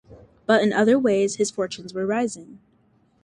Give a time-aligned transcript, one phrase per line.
[0.47, 2.57] But in other ways his fortunes were rising.